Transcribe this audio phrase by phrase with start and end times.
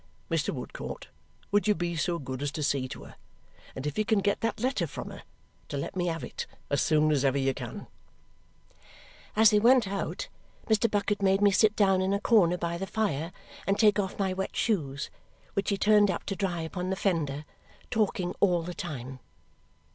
[0.31, 0.49] Mr.
[0.51, 1.09] Woodcourt,
[1.51, 3.17] would you be so good as see to her,
[3.75, 5.21] and if you can get that letter from her,
[5.69, 7.85] to let me have it as soon as ever you can?"
[9.35, 10.27] As they went out,
[10.67, 10.89] Mr.
[10.89, 13.31] Bucket made me sit down in a corner by the fire
[13.67, 15.11] and take off my wet shoes,
[15.53, 17.45] which he turned up to dry upon the fender,
[17.91, 19.19] talking all the time.